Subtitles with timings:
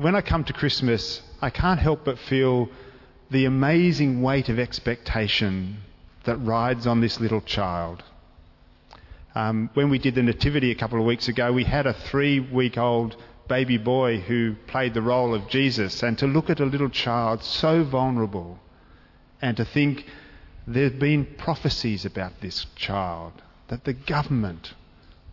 [0.00, 2.70] when I come to Christmas, I can't help but feel
[3.30, 5.76] the amazing weight of expectation
[6.24, 8.02] that rides on this little child.
[9.34, 12.40] Um, when we did the Nativity a couple of weeks ago, we had a three
[12.40, 13.14] week old
[13.46, 16.02] baby boy who played the role of Jesus.
[16.02, 18.58] And to look at a little child so vulnerable
[19.42, 20.06] and to think
[20.66, 23.34] there have been prophecies about this child,
[23.68, 24.72] that the government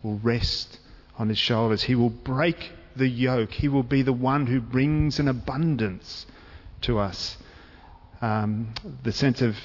[0.02, 0.78] will rest
[1.16, 1.84] on his shoulders.
[1.84, 3.52] He will break the yoke.
[3.52, 6.26] He will be the one who brings an abundance
[6.82, 7.38] to us.
[8.20, 9.56] Um, the sense of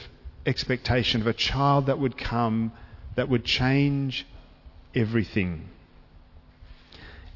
[0.46, 2.72] expectation of a child that would come
[3.16, 4.26] that would change
[4.96, 5.70] everything.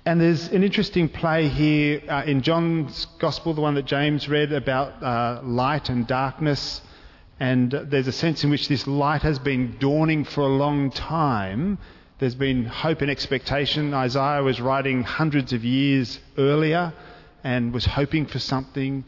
[0.06, 4.54] And there's an interesting play here uh, in John's Gospel, the one that James read,
[4.54, 6.82] about uh, light and darkness.
[7.40, 11.78] And there's a sense in which this light has been dawning for a long time.
[12.20, 13.94] There's been hope and expectation.
[13.94, 16.94] Isaiah was writing hundreds of years earlier
[17.44, 19.04] and was hoping for something,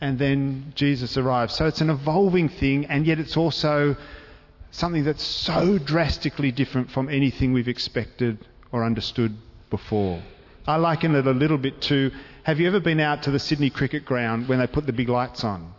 [0.00, 1.52] and then Jesus arrived.
[1.52, 3.96] So it's an evolving thing, and yet it's also
[4.70, 8.38] something that's so drastically different from anything we've expected
[8.72, 9.36] or understood
[9.68, 10.22] before.
[10.66, 12.10] I liken it a little bit to
[12.44, 15.10] have you ever been out to the Sydney cricket ground when they put the big
[15.10, 15.74] lights on?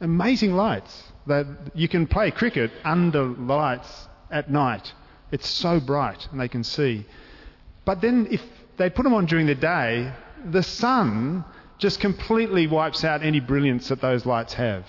[0.00, 1.04] Amazing lights.
[1.28, 4.92] That you can play cricket under lights at night.
[5.32, 7.04] It's so bright and they can see.
[7.84, 8.42] But then if
[8.76, 10.12] they put them on during the day,
[10.44, 11.44] the sun
[11.78, 14.86] just completely wipes out any brilliance that those lights have.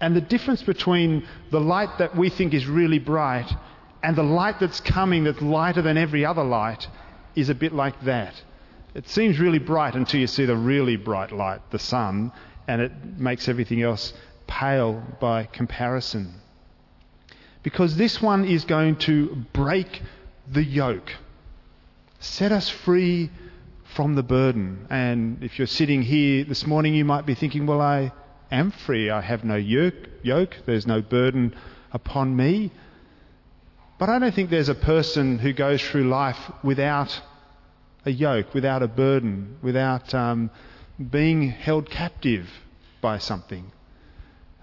[0.00, 3.52] And the difference between the light that we think is really bright
[4.02, 6.86] and the light that's coming that's lighter than every other light
[7.34, 8.40] is a bit like that.
[8.94, 12.32] It seems really bright until you see the really bright light, the sun,
[12.68, 14.12] and it makes everything else
[14.46, 16.34] pale by comparison.
[17.62, 20.02] Because this one is going to break
[20.50, 21.12] the yoke,
[22.20, 23.30] set us free
[23.94, 24.86] from the burden.
[24.90, 28.12] And if you're sitting here this morning, you might be thinking, well, I
[28.50, 29.10] am free.
[29.10, 30.56] I have no yoke.
[30.66, 31.54] There's no burden
[31.92, 32.70] upon me.
[33.98, 37.20] But I don't think there's a person who goes through life without
[38.06, 40.50] a yoke, without a burden, without um,
[41.10, 42.48] being held captive
[43.00, 43.72] by something.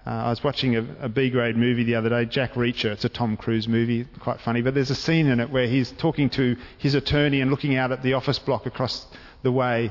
[0.06, 2.92] Uh, I was watching a, a B grade movie the other day, Jack Reacher.
[2.92, 4.62] It's a Tom Cruise movie, quite funny.
[4.62, 7.90] But there's a scene in it where he's talking to his attorney and looking out
[7.90, 9.06] at the office block across
[9.42, 9.90] the way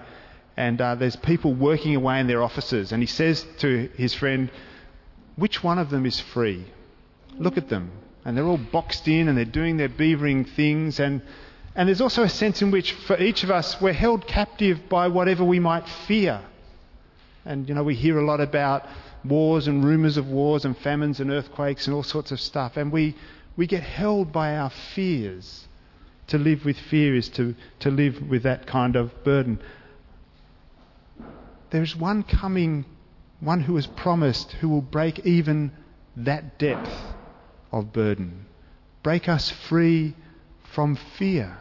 [0.58, 2.92] and uh, there's people working away in their offices.
[2.92, 4.50] And he says to his friend,
[5.36, 6.66] Which one of them is free?
[7.38, 7.92] Look at them.
[8.24, 11.00] And they're all boxed in and they're doing their beavering things.
[11.00, 11.22] And,
[11.76, 15.10] and there's also a sense in which, for each of us, we're held captive by
[15.10, 16.42] whatever we might fear.
[17.46, 18.86] And, you know, we hear a lot about
[19.24, 22.78] wars and rumours of wars and famines and earthquakes and all sorts of stuff.
[22.78, 23.16] And we,
[23.56, 25.68] we get held by our fears.
[26.30, 29.60] To live with fear is to, to live with that kind of burden
[31.76, 32.86] there's one coming,
[33.42, 35.72] one who is promised, who will break even
[36.16, 36.90] that depth
[37.72, 38.46] of burden,
[39.04, 40.16] break us free
[40.64, 41.58] from fear,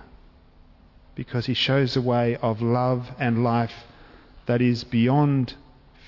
[1.17, 3.75] because he shows a way of love and life
[4.47, 5.55] that is beyond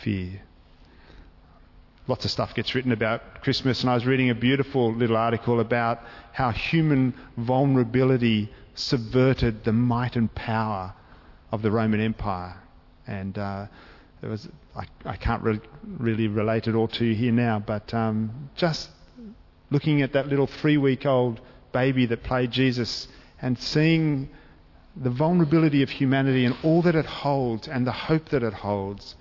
[0.02, 0.42] fear.
[2.08, 5.58] Lots of stuff gets written about Christmas, and I was reading a beautiful little article
[5.58, 6.00] about
[6.32, 10.94] how human vulnerability subverted the might and power
[11.50, 12.56] of the Roman Empire.
[13.08, 13.66] And uh,
[14.20, 15.60] there was, I, I can't re-
[15.98, 18.88] really relate it all to you here now, but um, just
[19.70, 21.40] looking at that little three week old
[21.72, 23.08] baby that played Jesus
[23.42, 24.28] and seeing
[24.94, 29.16] the vulnerability of humanity and all that it holds and the hope that it holds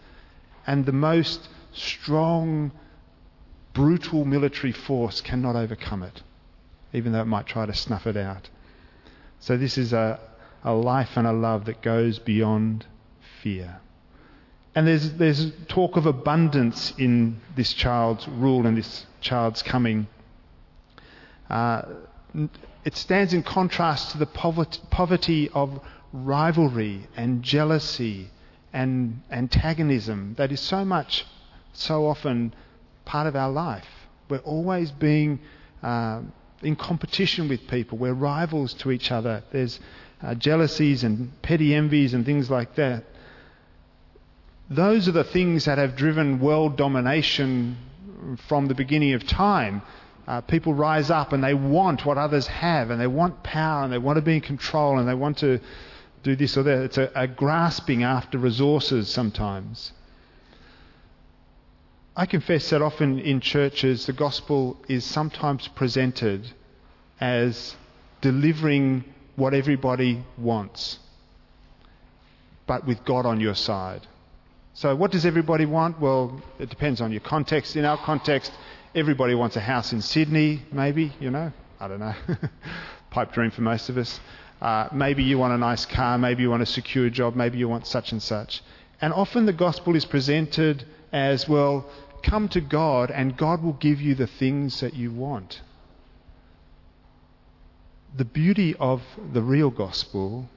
[0.67, 2.71] and the most strong,
[3.73, 6.23] brutal military force cannot overcome it,
[6.93, 8.49] even though it might try to snuff it out.
[9.39, 10.19] So, this is a,
[10.63, 12.85] a life and a love that goes beyond
[13.41, 13.79] fear.
[14.73, 20.07] And there's, there's talk of abundance in this child's rule and this child's coming.
[21.49, 21.83] Uh,
[22.83, 25.79] it stands in contrast to the poverty, poverty of
[26.11, 28.29] rivalry and jealousy
[28.75, 31.25] and antagonism that is so much,
[31.71, 32.53] so often
[33.05, 33.87] part of our life.
[34.27, 35.39] We're always being
[35.81, 36.19] uh,
[36.61, 37.97] in competition with people.
[37.97, 39.43] We're rivals to each other.
[39.53, 39.79] There's
[40.21, 43.05] uh, jealousies and petty envies and things like that.
[44.69, 47.77] Those are the things that have driven world domination
[48.49, 49.83] from the beginning of time.
[50.27, 53.93] Uh, people rise up and they want what others have, and they want power, and
[53.93, 55.61] they want to be in control, and they want to
[56.25, 56.79] do this or that.
[56.85, 59.93] It's a, a grasping after resources sometimes.
[62.15, 66.51] I confess that often in churches the gospel is sometimes presented
[67.21, 67.75] as
[68.21, 69.03] delivering
[69.35, 70.97] what everybody wants,
[72.65, 74.07] but with God on your side.
[74.73, 76.01] So, what does everybody want?
[76.01, 77.75] Well, it depends on your context.
[77.75, 78.51] In our context,
[78.95, 81.51] everybody wants a house in Sydney, maybe, you know.
[81.79, 82.15] I don't know.
[83.11, 84.19] Pipe dream for most of us.
[84.61, 87.67] Uh, maybe you want a nice car, maybe you want a secure job, maybe you
[87.67, 88.63] want such and such.
[89.01, 91.85] And often the gospel is presented as well,
[92.23, 95.61] come to God and God will give you the things that you want.
[98.15, 99.01] The beauty of
[99.33, 100.49] the real gospel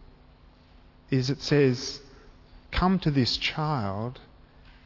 [1.10, 2.00] is it says,
[2.70, 4.20] come to this child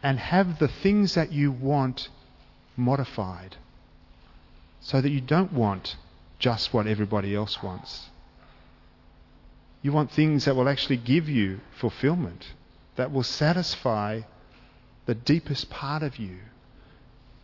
[0.02, 2.08] and have the things that you want
[2.76, 3.56] modified
[4.80, 5.96] so that you don't want
[6.38, 8.08] just what everybody else wants.
[9.82, 12.46] You want things that will actually give you fulfillment,
[12.96, 14.22] that will satisfy
[15.06, 16.38] the deepest part of you,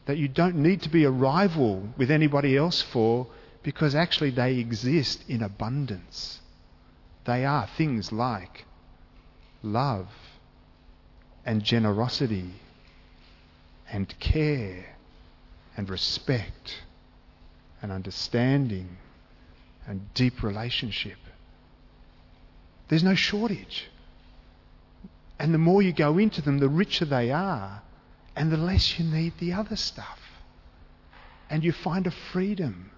[0.06, 3.26] that you don't need to be a rival with anybody else for
[3.64, 6.40] because actually they exist in abundance.
[7.25, 8.64] They are things like
[9.62, 10.08] love
[11.44, 12.52] and generosity
[13.90, 14.96] and care
[15.76, 16.82] and respect
[17.82, 18.96] and understanding
[19.87, 21.19] and deep relationship.
[22.88, 23.88] There's no shortage.
[25.38, 27.82] And the more you go into them, the richer they are,
[28.35, 30.19] and the less you need the other stuff.
[31.50, 32.90] And you find a freedom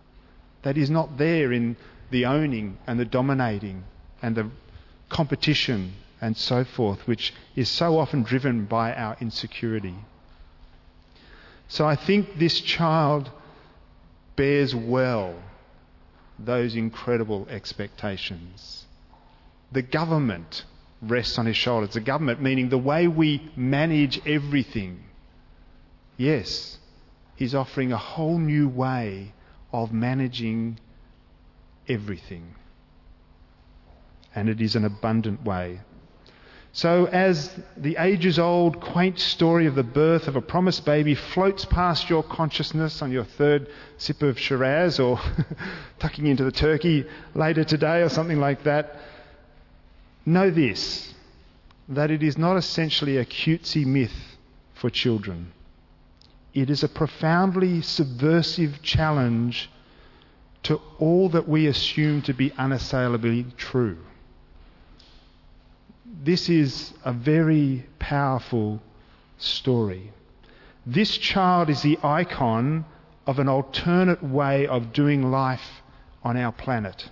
[0.63, 1.77] that is not there in
[2.11, 3.85] the owning and the dominating
[4.23, 4.51] and the
[5.09, 9.95] competition and so forth, which is so often driven by our insecurity.
[11.69, 13.31] So I think this child
[14.37, 15.35] bears well
[16.39, 18.87] those incredible expectations.
[19.73, 20.65] The government
[21.03, 21.95] rests on his shoulders.
[21.95, 25.05] The government, meaning the way we manage everything.
[26.17, 26.79] Yes,
[27.37, 29.33] he's offering a whole new way
[29.73, 30.79] of managing
[31.89, 32.55] everything.
[34.35, 35.81] And it is an abundant way.
[36.73, 41.65] So, as the ages old quaint story of the birth of a promised baby floats
[41.65, 43.67] past your consciousness on your third
[43.99, 45.19] sip of Shiraz or
[45.99, 48.95] tucking into the turkey later today or something like that,
[50.25, 51.15] know this
[51.89, 54.37] that it is not essentially a cutesy myth
[54.75, 55.53] for children.
[56.55, 59.69] It is a profoundly subversive challenge
[60.63, 63.99] to all that we assume to be unassailably true
[66.23, 68.81] this is a very powerful
[69.39, 70.13] story.
[70.85, 72.85] This child is the icon
[73.27, 75.83] of an alternate way of doing life
[76.23, 77.09] on our planet.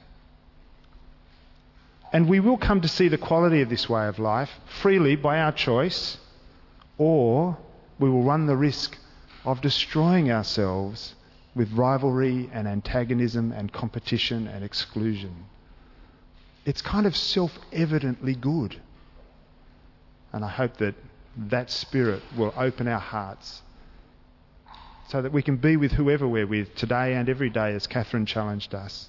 [2.13, 4.51] And we will come to see the quality of this way of life
[4.81, 6.17] freely by our choice,
[6.97, 7.59] or
[7.99, 8.97] we will run the risk
[9.45, 11.15] of destroying ourselves
[11.55, 15.45] with rivalry and antagonism and competition and exclusion.
[16.65, 18.81] It's kind of self evidently good.
[20.33, 20.95] And I hope that
[21.37, 23.63] that spirit will open our hearts
[25.09, 28.27] so that we can be with whoever we're with today and every day, as Catherine
[28.27, 29.09] challenged us,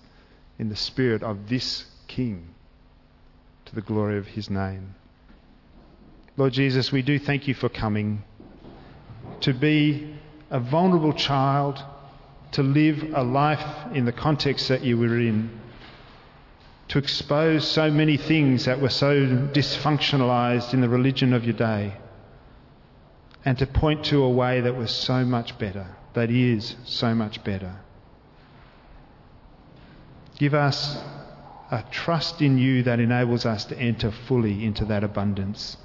[0.57, 2.55] in the spirit of this King
[3.69, 4.95] to the glory of his name.
[6.37, 8.23] Lord Jesus, we do thank you for coming
[9.41, 10.15] to be
[10.49, 11.81] a vulnerable child,
[12.53, 15.59] to live a life in the context that you were in
[16.89, 21.93] to expose so many things that were so dysfunctionalized in the religion of your day
[23.45, 27.43] and to point to a way that was so much better, that is so much
[27.43, 27.79] better.
[30.39, 30.97] Give us
[31.71, 35.77] a trust in you that enables us to enter fully into that abundance,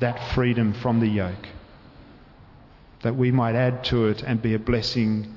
[0.00, 1.48] that freedom from the yoke,
[3.02, 5.34] that we might add to it and be a blessing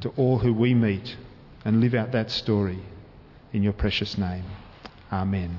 [0.00, 1.16] to all who we meet
[1.64, 2.78] and live out that story.
[3.52, 4.44] In your precious name.
[5.10, 5.56] Amen.